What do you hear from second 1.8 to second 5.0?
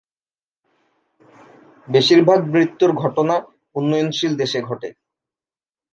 বেশিরভাগ মৃত্যুর ঘটনা উন্নয়নশীল দেশে ঘটে।